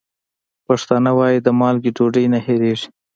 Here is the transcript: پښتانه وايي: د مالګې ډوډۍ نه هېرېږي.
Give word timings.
پښتانه 0.67 1.11
وايي: 1.17 1.39
د 1.41 1.47
مالګې 1.59 1.91
ډوډۍ 1.97 2.25
نه 2.33 2.39
هېرېږي. 2.45 2.87